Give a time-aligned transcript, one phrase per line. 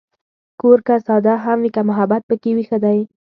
[0.59, 2.99] کور که ساده هم وي، که محبت پکې وي، ښه دی.